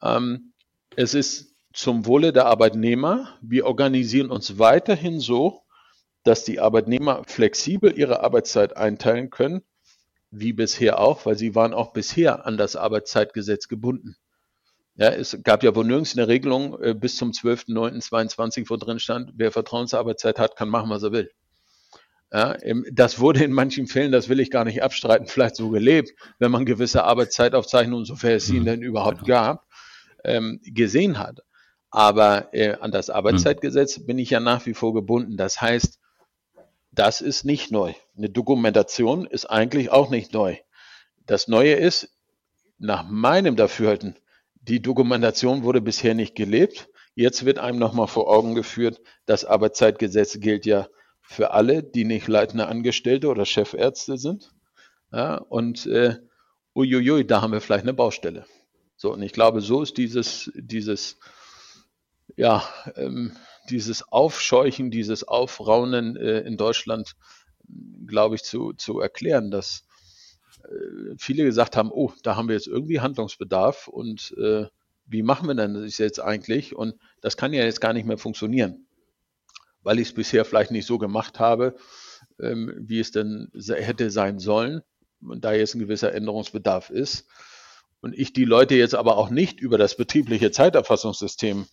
[0.00, 0.52] Ähm,
[0.94, 3.36] es ist zum Wohle der Arbeitnehmer.
[3.42, 5.62] Wir organisieren uns weiterhin so,
[6.22, 9.62] dass die Arbeitnehmer flexibel ihre Arbeitszeit einteilen können,
[10.30, 14.16] wie bisher auch, weil sie waren auch bisher an das Arbeitszeitgesetz gebunden.
[14.94, 19.32] Ja, es gab ja wohl nirgends eine Regelung äh, bis zum 12.09.22, wo drin stand,
[19.34, 21.30] wer Vertrauensarbeitszeit hat, kann machen, was er will.
[22.32, 22.56] Ja,
[22.90, 26.50] das wurde in manchen Fällen, das will ich gar nicht abstreiten, vielleicht so gelebt, wenn
[26.50, 28.64] man gewisse Arbeitszeitaufzeichnungen, sofern es sie mhm.
[28.64, 29.28] denn überhaupt genau.
[29.28, 29.66] gab,
[30.24, 31.40] ähm, gesehen hat.
[31.90, 34.06] Aber äh, an das Arbeitszeitgesetz mhm.
[34.06, 35.36] bin ich ja nach wie vor gebunden.
[35.36, 35.98] Das heißt,
[36.90, 37.94] das ist nicht neu.
[38.16, 40.56] Eine Dokumentation ist eigentlich auch nicht neu.
[41.26, 42.16] Das Neue ist,
[42.78, 44.16] nach meinem Dafürhalten,
[44.54, 46.88] die Dokumentation wurde bisher nicht gelebt.
[47.14, 50.88] Jetzt wird einem nochmal vor Augen geführt, das Arbeitszeitgesetz gilt ja
[51.28, 54.52] für alle, die nicht leitende Angestellte oder Chefärzte sind.
[55.12, 56.16] Ja, und äh,
[56.74, 58.46] uiuiui, da haben wir vielleicht eine Baustelle.
[58.96, 61.18] So, und ich glaube, so ist dieses, dieses,
[62.36, 63.36] ja, ähm,
[63.68, 67.16] dieses Aufscheuchen, dieses Aufraunen äh, in Deutschland,
[68.06, 69.86] glaube ich, zu, zu erklären, dass
[70.64, 74.66] äh, viele gesagt haben, oh, da haben wir jetzt irgendwie Handlungsbedarf und äh,
[75.06, 76.74] wie machen wir denn das jetzt eigentlich?
[76.74, 78.85] Und das kann ja jetzt gar nicht mehr funktionieren,
[79.86, 81.76] weil ich es bisher vielleicht nicht so gemacht habe,
[82.40, 84.82] ähm, wie es denn hätte sein sollen.
[85.22, 87.28] Und da jetzt ein gewisser Änderungsbedarf ist.
[88.00, 91.66] Und ich die Leute jetzt aber auch nicht über das betriebliche Zeiterfassungssystem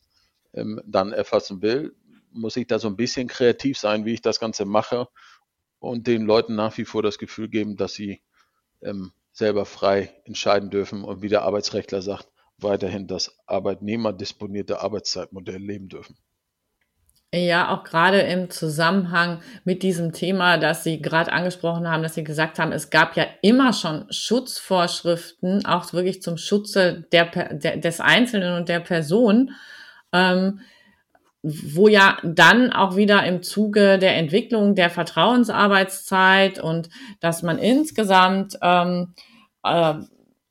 [0.54, 1.95] ähm, dann erfassen will,
[2.32, 5.08] muss ich da so ein bisschen kreativ sein, wie ich das Ganze mache
[5.80, 8.21] und den Leuten nach wie vor das Gefühl geben, dass sie
[8.84, 12.28] ähm, selber frei entscheiden dürfen und wie der Arbeitsrechtler sagt,
[12.60, 16.15] weiterhin das arbeitnehmerdisponierte Arbeitszeitmodell leben dürfen.
[17.36, 22.24] Ja, auch gerade im Zusammenhang mit diesem Thema, das Sie gerade angesprochen haben, dass Sie
[22.24, 28.00] gesagt haben, es gab ja immer schon Schutzvorschriften, auch wirklich zum Schutze der, der des
[28.00, 29.50] Einzelnen und der Person.
[30.12, 30.60] Ähm,
[31.41, 36.88] wo ja dann auch wieder im Zuge der Entwicklung der Vertrauensarbeitszeit und
[37.19, 39.13] dass man insgesamt ähm,
[39.63, 39.96] äh,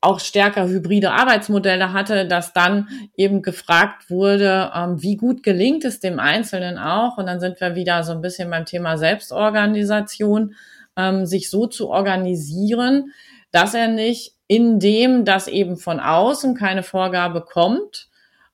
[0.02, 6.00] auch stärker hybride Arbeitsmodelle hatte, dass dann eben gefragt wurde, ähm, wie gut gelingt es
[6.00, 7.18] dem Einzelnen auch.
[7.18, 10.56] Und dann sind wir wieder so ein bisschen beim Thema Selbstorganisation,
[10.96, 13.12] ähm, sich so zu organisieren,
[13.52, 18.08] dass er nicht in dem, dass eben von außen keine Vorgabe kommt,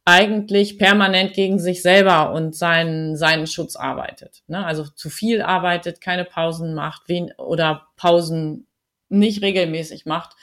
[0.05, 4.43] eigentlich permanent gegen sich selber und seinen, seinen Schutz arbeitet.
[4.49, 4.65] Ne?
[4.65, 8.67] Also zu viel arbeitet, keine Pausen macht wen, oder Pausen
[9.09, 10.37] nicht regelmäßig macht.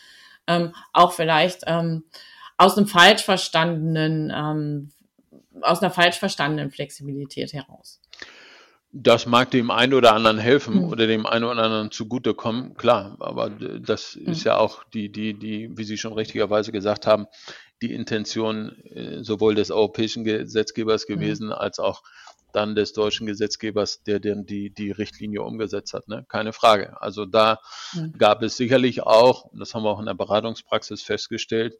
[0.48, 2.04] Ähm, auch vielleicht ähm,
[2.58, 4.92] aus einem falsch verstandenen, ähm,
[5.62, 8.02] aus einer falsch verstandenen Flexibilität heraus.
[8.98, 10.84] Das mag dem einen oder anderen helfen mhm.
[10.86, 14.32] oder dem einen oder anderen zugutekommen, klar, aber das mhm.
[14.32, 17.26] ist ja auch die, die, die, wie Sie schon richtigerweise gesagt haben,
[17.82, 21.14] die Intention äh, sowohl des europäischen Gesetzgebers mhm.
[21.14, 21.54] gewesen, mhm.
[21.54, 22.04] als auch
[22.56, 26.08] dann des deutschen Gesetzgebers, der denn die, die Richtlinie umgesetzt hat.
[26.08, 26.26] Ne?
[26.30, 27.02] Keine Frage.
[27.02, 27.60] Also da
[27.94, 28.14] mhm.
[28.18, 31.78] gab es sicherlich auch, und das haben wir auch in der Beratungspraxis festgestellt,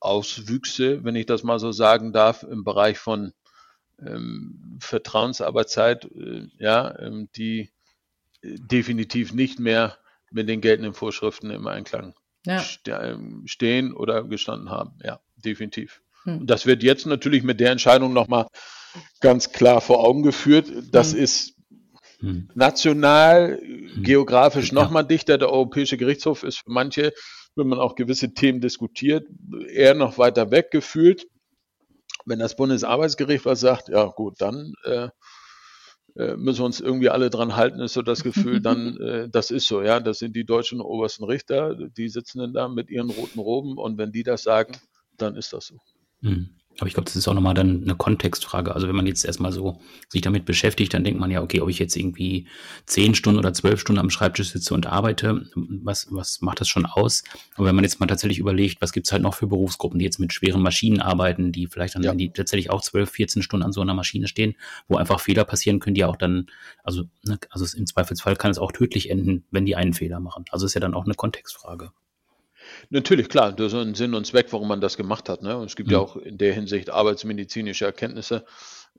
[0.00, 3.32] Auswüchse, wenn ich das mal so sagen darf, im Bereich von
[4.00, 7.70] ähm, Vertrauensarbeitszeit, äh, ja, ähm, die
[8.42, 9.96] definitiv nicht mehr
[10.30, 12.64] mit den geltenden Vorschriften im Einklang ja.
[12.86, 14.98] Ähm, stehen oder gestanden haben.
[15.02, 16.02] Ja, definitiv.
[16.24, 16.40] Hm.
[16.40, 18.46] Und das wird jetzt natürlich mit der Entscheidung nochmal
[19.20, 20.70] ganz klar vor Augen geführt.
[20.90, 21.18] Das hm.
[21.18, 21.54] ist
[22.20, 22.48] hm.
[22.54, 24.02] national, hm.
[24.02, 24.74] geografisch ja.
[24.74, 25.38] nochmal dichter.
[25.38, 27.12] Der Europäische Gerichtshof ist für manche,
[27.56, 29.26] wenn man auch gewisse Themen diskutiert,
[29.68, 31.26] eher noch weiter weg gefühlt.
[32.24, 35.08] Wenn das Bundesarbeitsgericht was sagt, ja gut, dann äh,
[36.16, 39.50] äh, müssen wir uns irgendwie alle dran halten, ist so das Gefühl, dann, äh, das
[39.50, 43.10] ist so, ja, das sind die deutschen obersten Richter, die sitzen dann da mit ihren
[43.10, 44.76] roten Roben und wenn die das sagen,
[45.16, 45.78] dann ist das so.
[46.20, 46.50] Mhm.
[46.78, 48.74] Aber ich glaube, das ist auch nochmal dann eine Kontextfrage.
[48.74, 51.68] Also wenn man jetzt erstmal so sich damit beschäftigt, dann denkt man ja, okay, ob
[51.68, 52.46] ich jetzt irgendwie
[52.86, 56.86] zehn Stunden oder zwölf Stunden am Schreibtisch sitze und arbeite, was, was macht das schon
[56.86, 57.24] aus?
[57.54, 60.18] Aber wenn man jetzt mal tatsächlich überlegt, was gibt's halt noch für Berufsgruppen, die jetzt
[60.18, 62.14] mit schweren Maschinen arbeiten, die vielleicht dann ja.
[62.14, 64.54] die tatsächlich auch zwölf, vierzehn Stunden an so einer Maschine stehen,
[64.88, 66.46] wo einfach Fehler passieren können, die auch dann,
[66.82, 70.44] also, ne, also im Zweifelsfall kann es auch tödlich enden, wenn die einen Fehler machen.
[70.50, 71.92] Also ist ja dann auch eine Kontextfrage.
[72.90, 75.42] Natürlich, klar, das ist ein Sinn und Zweck, warum man das gemacht hat.
[75.42, 75.56] Ne?
[75.56, 75.94] Und es gibt mhm.
[75.94, 78.44] ja auch in der Hinsicht arbeitsmedizinische Erkenntnisse.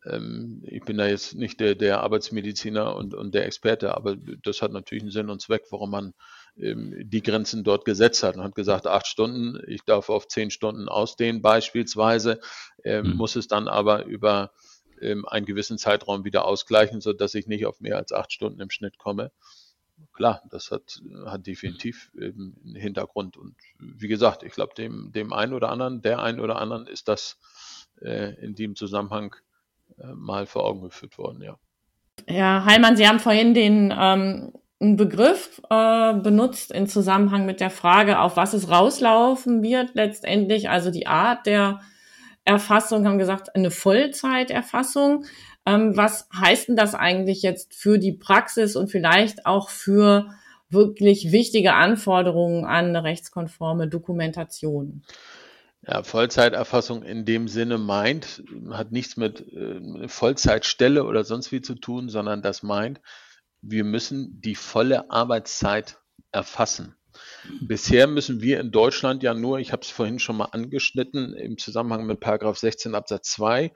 [0.06, 4.62] Ähm, ich bin da jetzt nicht der, der Arbeitsmediziner und, und der Experte, aber das
[4.62, 6.14] hat natürlich einen Sinn und Zweck, warum man
[6.58, 10.52] ähm, die Grenzen dort gesetzt hat und hat gesagt, acht Stunden, ich darf auf zehn
[10.52, 12.40] Stunden ausdehnen beispielsweise,
[12.84, 13.16] ähm, mhm.
[13.16, 14.52] muss es dann aber über
[15.02, 18.70] ähm, einen gewissen Zeitraum wieder ausgleichen, sodass ich nicht auf mehr als acht Stunden im
[18.70, 19.32] Schnitt komme
[20.12, 23.38] klar, das hat, hat definitiv einen Hintergrund.
[23.38, 27.08] Und wie gesagt, ich glaube, dem, dem einen oder anderen, der einen oder anderen ist
[27.08, 27.40] das
[28.02, 29.36] äh, in dem Zusammenhang
[29.98, 31.58] äh, mal vor Augen geführt worden, ja.
[32.28, 37.70] Herr Heilmann, Sie haben vorhin den ähm, einen Begriff äh, benutzt in Zusammenhang mit der
[37.70, 41.80] Frage, auf was es rauslaufen wird letztendlich, also die Art der
[42.46, 45.26] Erfassung, haben gesagt, eine Vollzeiterfassung.
[45.66, 50.30] Ähm, was heißt denn das eigentlich jetzt für die Praxis und vielleicht auch für
[50.70, 55.04] wirklich wichtige Anforderungen an eine rechtskonforme Dokumentation?
[55.86, 61.76] Ja, Vollzeiterfassung in dem Sinne meint, hat nichts mit äh, Vollzeitstelle oder sonst wie zu
[61.76, 63.02] tun, sondern das meint,
[63.62, 65.98] wir müssen die volle Arbeitszeit
[66.32, 66.96] erfassen.
[67.62, 71.58] Bisher müssen wir in Deutschland ja nur, ich habe es vorhin schon mal angeschnitten, im
[71.58, 73.72] Zusammenhang mit Paragraph 16 Absatz 2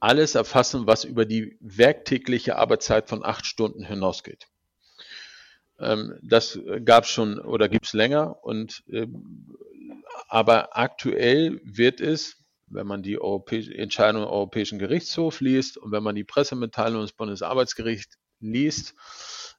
[0.00, 4.46] alles erfassen, was über die werktägliche Arbeitszeit von acht Stunden hinausgeht.
[5.78, 9.56] Ähm, das gab schon oder gibt es länger und ähm,
[10.28, 16.02] aber aktuell wird es, wenn man die Europäische Entscheidung des Europäischen Gerichtshofs liest und wenn
[16.02, 18.94] man die Pressemitteilung des Bundesarbeitsgerichts liest,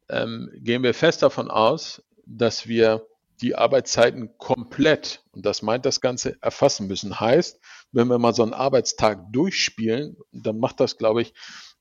[0.09, 3.05] ähm, gehen wir fest davon aus, dass wir
[3.41, 7.19] die Arbeitszeiten komplett, und das meint das Ganze, erfassen müssen.
[7.19, 7.59] Heißt,
[7.91, 11.33] wenn wir mal so einen Arbeitstag durchspielen, dann macht das, glaube ich,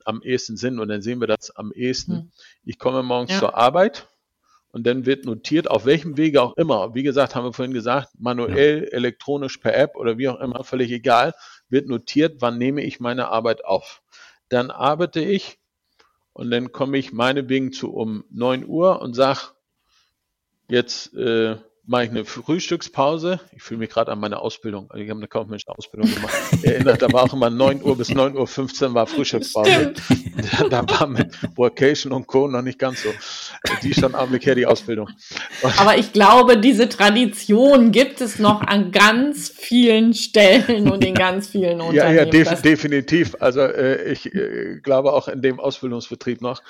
[0.04, 2.12] am ehesten Sinn und dann sehen wir das am ehesten.
[2.12, 2.32] Hm.
[2.64, 3.38] Ich komme morgens ja.
[3.40, 4.08] zur Arbeit
[4.70, 6.94] und dann wird notiert, auf welchem Wege auch immer.
[6.94, 8.96] Wie gesagt, haben wir vorhin gesagt, manuell, ja.
[8.96, 11.34] elektronisch per App oder wie auch immer, völlig egal,
[11.68, 14.02] wird notiert, wann nehme ich meine Arbeit auf.
[14.48, 15.58] Dann arbeite ich
[16.32, 19.40] und dann komme ich meinetwegen zu um 9 Uhr und sage,
[20.68, 21.56] jetzt äh,
[21.88, 23.40] mache ich eine Frühstückspause.
[23.56, 24.90] Ich fühle mich gerade an meine Ausbildung.
[24.94, 26.34] Ich habe eine kaufmännische Ausbildung gemacht.
[26.62, 29.94] Erinnert, da war auch immer 9 Uhr bis 9.15 Uhr war Frühstückspause.
[30.60, 32.46] Da, da, war mit Workation und Co.
[32.46, 33.08] noch nicht ganz so.
[33.82, 35.08] Die stand Augenblick her, die Ausbildung.
[35.78, 41.48] Aber ich glaube, diese Tradition gibt es noch an ganz vielen Stellen und in ganz
[41.48, 42.16] vielen Unternehmen.
[42.16, 43.36] Ja, ja, def definitiv.
[43.40, 46.62] Also äh, ich äh, glaube auch in dem Ausbildungsbetrieb noch.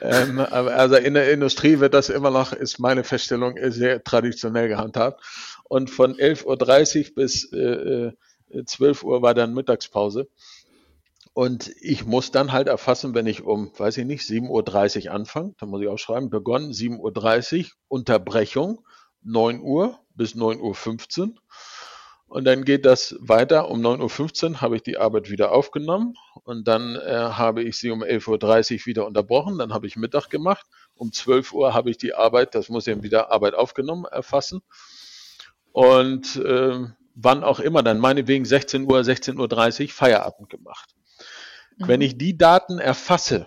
[0.00, 5.22] Ähm, also in der Industrie wird das immer noch, ist meine Feststellung, sehr traditionell gehandhabt.
[5.64, 8.12] Und von 11.30 Uhr bis äh,
[8.64, 10.28] 12 äh, Uhr war dann Mittagspause.
[11.34, 15.54] Und ich muss dann halt erfassen, wenn ich um, weiß ich nicht, 7.30 Uhr anfange,
[15.58, 18.86] dann muss ich auch schreiben, begonnen 7.30 Uhr, Unterbrechung
[19.22, 21.34] 9 Uhr bis 9.15 Uhr.
[22.26, 23.68] Und dann geht das weiter.
[23.68, 27.90] Um 9.15 Uhr habe ich die Arbeit wieder aufgenommen und dann äh, habe ich sie
[27.90, 29.58] um 11.30 Uhr wieder unterbrochen.
[29.58, 30.64] Dann habe ich Mittag gemacht.
[30.94, 34.62] Um 12 Uhr habe ich die Arbeit, das muss ich wieder Arbeit aufgenommen erfassen.
[35.72, 40.93] Und äh, wann auch immer, dann meinetwegen 16 Uhr, 16.30 Uhr Feierabend gemacht.
[41.76, 41.88] Mhm.
[41.88, 43.46] Wenn ich die Daten erfasse,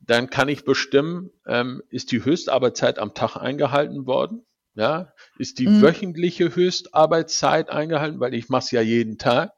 [0.00, 5.68] dann kann ich bestimmen, ähm, ist die Höchstarbeitszeit am Tag eingehalten worden ja, ist die
[5.68, 5.82] mhm.
[5.82, 9.52] wöchentliche Höchstarbeitszeit eingehalten, weil ich mache es ja jeden Tag.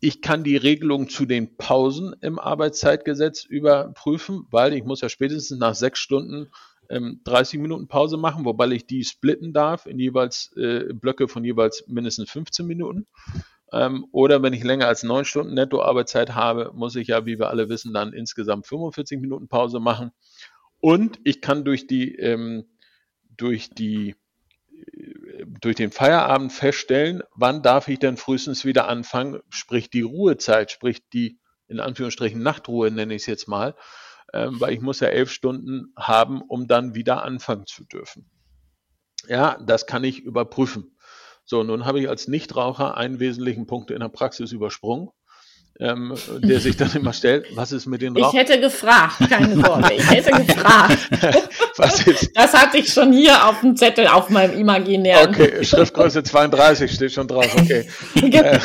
[0.00, 5.58] Ich kann die Regelung zu den Pausen im Arbeitszeitgesetz überprüfen, weil ich muss ja spätestens
[5.58, 6.50] nach sechs Stunden
[6.88, 11.44] ähm, 30 Minuten Pause machen, wobei ich die splitten darf in jeweils äh, Blöcke von
[11.44, 13.06] jeweils mindestens 15 Minuten.
[13.72, 17.48] Ähm, oder wenn ich länger als neun Stunden Nettoarbeitszeit habe, muss ich ja, wie wir
[17.48, 20.12] alle wissen, dann insgesamt 45 Minuten Pause machen.
[20.80, 22.66] Und ich kann durch die, ähm,
[23.36, 24.16] durch die
[25.60, 31.08] durch den Feierabend feststellen, wann darf ich denn frühestens wieder anfangen, sprich die Ruhezeit, sprich
[31.10, 33.74] die in Anführungsstrichen Nachtruhe nenne ich es jetzt mal,
[34.32, 38.30] ähm, weil ich muss ja elf Stunden haben, um dann wieder anfangen zu dürfen.
[39.26, 40.96] Ja, das kann ich überprüfen.
[41.50, 45.08] So, nun habe ich als Nichtraucher einen wesentlichen Punkt in der Praxis übersprungen
[45.80, 48.32] ähm, der sich dann immer stellt, was ist mit den Rauch?
[48.32, 50.98] Ich hätte gefragt, keine Sorge, ich hätte gefragt.
[51.76, 52.30] was ist?
[52.34, 55.30] Das hatte ich schon hier auf dem Zettel auf meinem imaginären.
[55.30, 57.86] Okay, Schriftgröße 32 steht schon drauf, okay.
[58.14, 58.58] genau.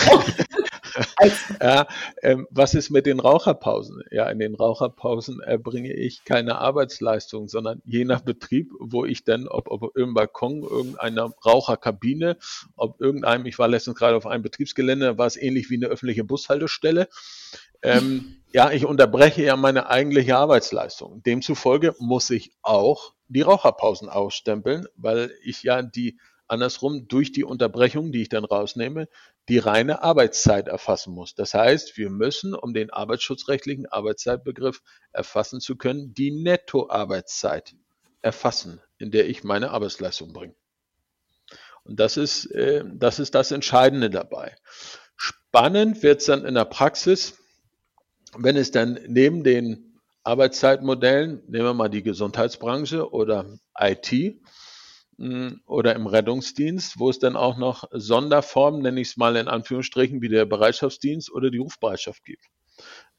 [1.20, 1.30] Äh,
[1.62, 1.88] ja,
[2.22, 4.04] ähm, was ist mit den Raucherpausen?
[4.12, 9.48] Ja, in den Raucherpausen erbringe ich keine Arbeitsleistung, sondern je nach Betrieb, wo ich dann,
[9.48, 12.38] ob, ob im Balkon, irgendeiner Raucherkabine,
[12.76, 16.24] ob irgendeinem, ich war letztens gerade auf einem Betriebsgelände, war es ähnlich wie eine öffentliche
[16.24, 17.08] Bushaltestelle.
[17.82, 21.24] Ähm, ja, ich unterbreche ja meine eigentliche Arbeitsleistung.
[21.24, 28.12] Demzufolge muss ich auch die Raucherpausen ausstempeln, weil ich ja die andersrum durch die Unterbrechung,
[28.12, 29.08] die ich dann rausnehme,
[29.50, 31.36] die reine Arbeitszeit erfassen muss.
[31.36, 37.76] Das heißt, wir müssen, um den arbeitsschutzrechtlichen Arbeitszeitbegriff erfassen zu können, die Nettoarbeitszeit
[38.22, 40.56] erfassen, in der ich meine Arbeitsleistung bringe.
[41.84, 44.56] Und das ist, äh, das ist das Entscheidende dabei.
[45.16, 47.38] Spannend wird es dann in der Praxis,
[48.38, 54.40] wenn es dann neben den Arbeitszeitmodellen, nehmen wir mal die Gesundheitsbranche oder IT,
[55.66, 60.22] oder im Rettungsdienst, wo es dann auch noch Sonderformen, nenne ich es mal in Anführungsstrichen,
[60.22, 62.46] wie der Bereitschaftsdienst oder die Rufbereitschaft gibt.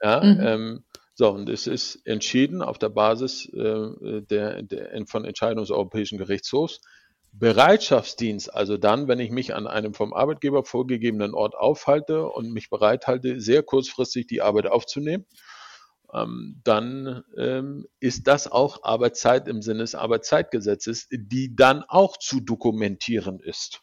[0.03, 0.41] Ja, mhm.
[0.41, 5.71] ähm, so, und es ist entschieden auf der Basis äh, der, der, von Entscheidungen des
[5.71, 6.81] Europäischen Gerichtshofs.
[7.33, 12.71] Bereitschaftsdienst, also dann, wenn ich mich an einem vom Arbeitgeber vorgegebenen Ort aufhalte und mich
[12.71, 15.27] bereithalte, sehr kurzfristig die Arbeit aufzunehmen,
[16.63, 23.41] dann ähm, ist das auch Arbeitszeit im Sinne des Arbeitszeitgesetzes, die dann auch zu dokumentieren
[23.41, 23.83] ist.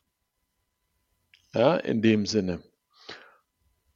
[1.53, 2.63] Ja, in dem Sinne.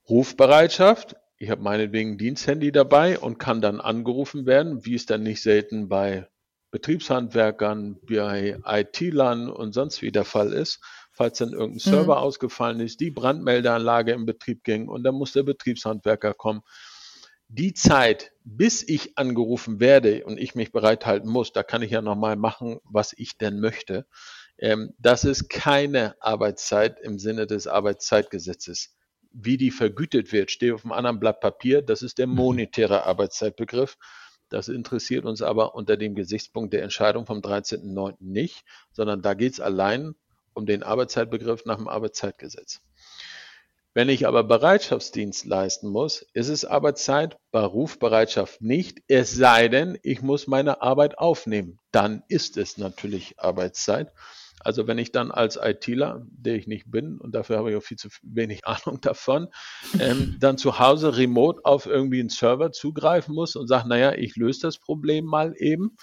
[0.10, 1.15] Rufbereitschaft.
[1.38, 5.88] Ich habe meinetwegen Diensthandy dabei und kann dann angerufen werden, wie es dann nicht selten
[5.88, 6.28] bei
[6.71, 10.82] Betriebshandwerkern, bei IT-Lern und sonst wie der Fall ist,
[11.13, 12.21] falls dann irgendein Server mhm.
[12.21, 16.63] ausgefallen ist, die Brandmeldeanlage in Betrieb ging und dann muss der Betriebshandwerker kommen
[17.47, 22.01] die Zeit, bis ich angerufen werde und ich mich bereithalten muss, da kann ich ja
[22.01, 24.05] nochmal machen, was ich denn möchte.
[24.58, 28.95] Ähm, das ist keine Arbeitszeit im Sinne des Arbeitszeitgesetzes.
[29.31, 31.81] Wie die vergütet wird, steht auf einem anderen Blatt Papier.
[31.81, 32.36] Das ist der mhm.
[32.36, 33.97] monetäre Arbeitszeitbegriff.
[34.49, 38.15] Das interessiert uns aber unter dem Gesichtspunkt der Entscheidung vom 13.09.
[38.19, 40.15] nicht, sondern da geht es allein
[40.53, 42.81] um den Arbeitszeitbegriff nach dem Arbeitszeitgesetz.
[43.95, 49.97] Wenn ich aber Bereitschaftsdienst leisten muss, ist es Arbeitszeit, bei Rufbereitschaft nicht, es sei denn,
[50.03, 51.79] ich muss meine Arbeit aufnehmen.
[51.91, 54.12] Dann ist es natürlich Arbeitszeit.
[54.60, 57.84] Also wenn ich dann als ITler, der ich nicht bin, und dafür habe ich auch
[57.84, 59.47] viel zu wenig Ahnung davon,
[59.97, 64.36] ähm, dann zu Hause remote auf irgendwie einen Server zugreifen muss und sage, naja, ich
[64.36, 65.95] löse das Problem mal eben,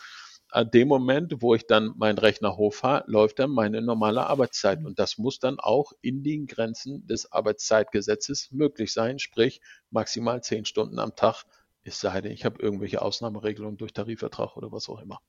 [0.52, 4.80] an dem Moment, wo ich dann meinen Rechner hochfahre, läuft dann meine normale Arbeitszeit.
[4.80, 4.86] Mhm.
[4.86, 9.60] Und das muss dann auch in den Grenzen des Arbeitszeitgesetzes möglich sein, sprich
[9.90, 11.44] maximal zehn Stunden am Tag,
[11.84, 15.20] es sei denn, ich habe irgendwelche Ausnahmeregelungen durch Tarifvertrag oder was auch immer.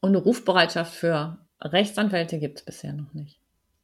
[0.00, 3.40] Und eine Rufbereitschaft für Rechtsanwälte gibt es bisher noch nicht.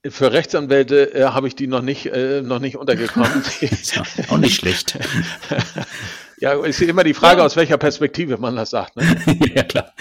[0.06, 3.42] Für Rechtsanwälte äh, habe ich die noch nicht, äh, noch nicht untergekommen.
[3.60, 4.98] ja, auch nicht schlecht.
[6.38, 7.46] Ja, ist immer die Frage, ja.
[7.46, 8.96] aus welcher Perspektive man das sagt.
[8.96, 9.04] Ne?
[9.54, 9.92] ja, klar.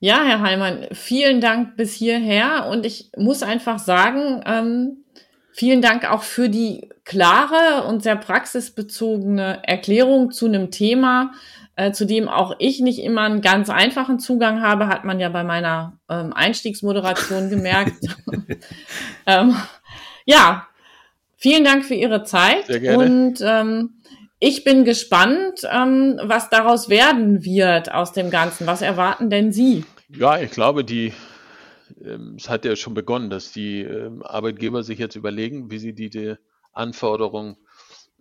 [0.00, 2.66] Ja, Herr Heimann, vielen Dank bis hierher.
[2.70, 5.04] Und ich muss einfach sagen, ähm,
[5.52, 11.32] vielen Dank auch für die klare und sehr praxisbezogene Erklärung zu einem Thema,
[11.76, 15.30] äh, zu dem auch ich nicht immer einen ganz einfachen Zugang habe, hat man ja
[15.30, 18.16] bei meiner ähm, Einstiegsmoderation gemerkt.
[19.26, 19.56] ähm,
[20.26, 20.66] ja,
[21.36, 22.66] vielen Dank für Ihre Zeit.
[22.66, 23.04] Sehr gerne.
[23.04, 23.95] Und ähm,
[24.38, 28.66] ich bin gespannt, ähm, was daraus werden wird aus dem Ganzen.
[28.66, 29.84] Was erwarten denn Sie?
[30.08, 31.12] Ja, ich glaube, die,
[32.02, 35.94] ähm, es hat ja schon begonnen, dass die ähm, Arbeitgeber sich jetzt überlegen, wie sie
[35.94, 36.34] die, die
[36.72, 37.56] Anforderungen,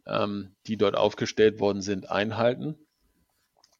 [0.08, 2.78] ähm, die dort aufgestellt worden sind, einhalten.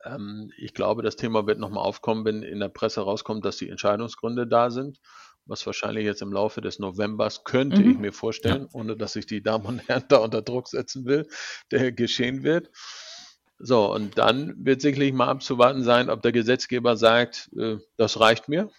[0.04, 3.70] Ähm, ich glaube, das Thema wird nochmal aufkommen, wenn in der Presse rauskommt, dass die
[3.70, 5.00] Entscheidungsgründe da sind
[5.46, 7.92] was wahrscheinlich jetzt im Laufe des Novembers könnte mhm.
[7.92, 8.70] ich mir vorstellen, ja.
[8.74, 11.28] ohne dass ich die Damen und Herren da unter Druck setzen will,
[11.72, 12.70] der geschehen wird.
[13.58, 18.50] So, und dann wird sicherlich mal abzuwarten sein, ob der Gesetzgeber sagt, äh, das reicht
[18.50, 18.70] mir.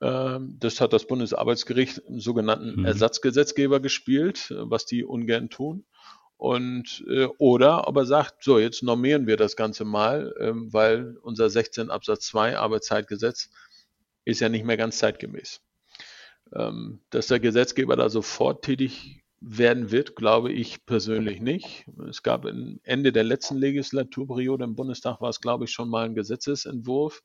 [0.00, 2.84] Ähm, das hat das Bundesarbeitsgericht einen sogenannten mhm.
[2.86, 5.84] Ersatzgesetzgeber gespielt, äh, was die ungern tun.
[6.38, 11.48] Und äh, oder aber sagt, so, jetzt normieren wir das Ganze mal, ähm, weil unser
[11.48, 13.48] 16 Absatz 2 Arbeitszeitgesetz
[14.26, 15.62] ist ja nicht mehr ganz zeitgemäß.
[16.54, 21.86] Ähm, dass der Gesetzgeber da sofort tätig werden wird, glaube ich persönlich nicht.
[22.08, 26.14] Es gab Ende der letzten Legislaturperiode im Bundestag war es, glaube ich, schon mal ein
[26.14, 27.22] Gesetzesentwurf,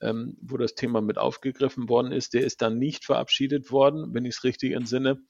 [0.00, 2.34] ähm, wo das Thema mit aufgegriffen worden ist.
[2.34, 5.20] Der ist dann nicht verabschiedet worden, wenn ich es richtig entsinne.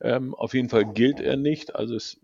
[0.00, 1.76] Ähm, auf jeden Fall gilt er nicht.
[1.76, 2.20] Also es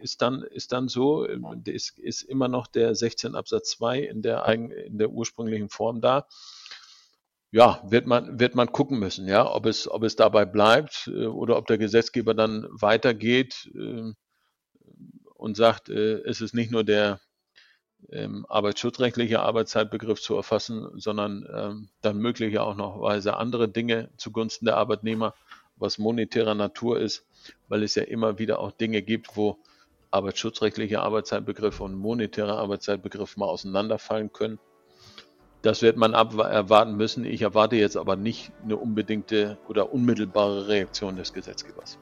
[0.00, 4.46] ist dann, ist dann so, es ist immer noch der 16 Absatz 2 in der,
[4.48, 6.26] in der ursprünglichen Form da
[7.50, 11.26] ja, wird man, wird man gucken müssen, ja, ob es, ob es dabei bleibt äh,
[11.26, 14.12] oder ob der Gesetzgeber dann weitergeht äh,
[15.34, 17.20] und sagt, äh, es ist nicht nur der
[18.10, 24.66] ähm, arbeitsschutzrechtliche Arbeitszeitbegriff zu erfassen, sondern ähm, dann mögliche auch noch weise andere Dinge zugunsten
[24.66, 25.34] der Arbeitnehmer,
[25.76, 27.26] was monetärer Natur ist,
[27.68, 29.58] weil es ja immer wieder auch Dinge gibt, wo
[30.10, 34.58] arbeitsschutzrechtliche Arbeitszeitbegriffe und monetärer Arbeitszeitbegriff mal auseinanderfallen können.
[35.66, 37.24] Das wird man erwarten müssen.
[37.24, 41.98] Ich erwarte jetzt aber nicht eine unbedingte oder unmittelbare Reaktion des Gesetzgebers.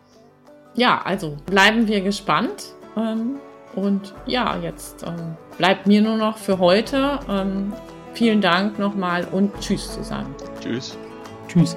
[0.75, 2.75] Ja, also bleiben wir gespannt.
[2.95, 3.37] Ähm,
[3.75, 7.73] und ja, jetzt ähm, bleibt mir nur noch für heute ähm,
[8.13, 10.35] vielen Dank nochmal und Tschüss zu sagen.
[10.61, 10.99] Tschüss.
[11.49, 11.75] Tschüss.